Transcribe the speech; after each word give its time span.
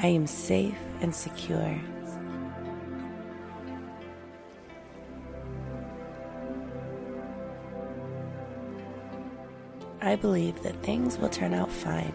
I 0.00 0.06
am 0.06 0.28
safe 0.28 0.78
and 1.00 1.12
secure. 1.12 1.80
I 10.00 10.14
believe 10.14 10.62
that 10.62 10.80
things 10.84 11.18
will 11.18 11.28
turn 11.28 11.52
out 11.52 11.70
fine. 11.70 12.14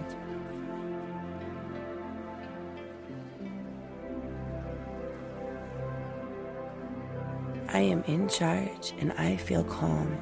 I 7.67 7.79
am 7.79 8.01
in 8.03 8.29
charge 8.29 8.93
and 8.99 9.11
I 9.13 9.35
feel 9.35 9.65
calm. 9.65 10.17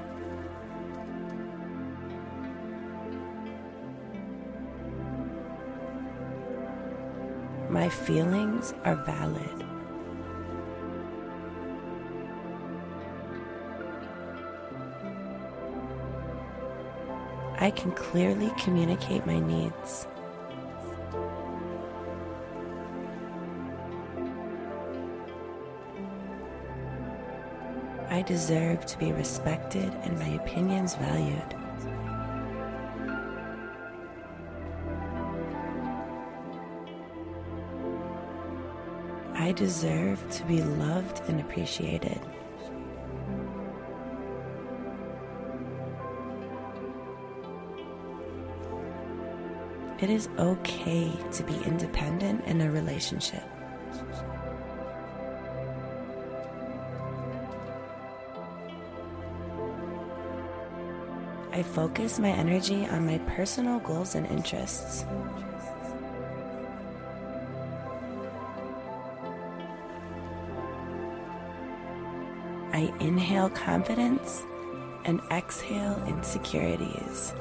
My 7.71 7.87
feelings 7.87 8.73
are 8.83 8.97
valid. 8.97 9.65
I 17.57 17.71
can 17.71 17.93
clearly 17.93 18.51
communicate 18.59 19.25
my 19.25 19.39
needs. 19.39 20.05
I 28.09 28.21
deserve 28.23 28.85
to 28.87 28.97
be 28.99 29.13
respected 29.13 29.93
and 30.03 30.19
my 30.19 30.27
opinions 30.43 30.95
valued. 30.95 31.55
I 39.33 39.51
deserve 39.53 40.29
to 40.31 40.43
be 40.45 40.61
loved 40.61 41.21
and 41.27 41.39
appreciated. 41.39 42.19
It 49.99 50.09
is 50.09 50.29
okay 50.39 51.11
to 51.31 51.43
be 51.43 51.55
independent 51.63 52.43
in 52.45 52.61
a 52.61 52.71
relationship. 52.71 53.43
I 61.51 61.63
focus 61.63 62.17
my 62.17 62.29
energy 62.29 62.87
on 62.87 63.05
my 63.05 63.19
personal 63.19 63.79
goals 63.79 64.15
and 64.15 64.25
interests. 64.25 65.05
I 72.81 72.91
inhale 72.99 73.51
confidence 73.51 74.43
and 75.05 75.21
exhale 75.29 76.03
insecurities. 76.07 77.35